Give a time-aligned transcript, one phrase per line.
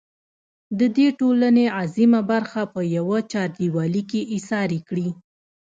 [0.79, 5.09] د دې ټـولنې اعظـيمه بـرخـه پـه يـوه چـارديـوالي کـې اېـسارې کـړي.